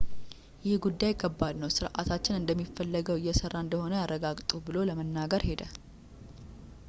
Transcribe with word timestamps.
ይህ 0.67 0.77
ጉዳይ 0.85 1.11
ከባድ 1.21 1.55
ነው 1.63 1.69
ሥርዓታችን 1.75 2.37
እንደሚፈለገው 2.39 3.19
እየሰራ 3.19 3.53
እንደሆነ 3.65 3.93
ያረጋግጡ 4.01 4.49
ብሎ 4.69 4.75
ለመናገር 4.91 5.43
ሄደ 5.49 5.61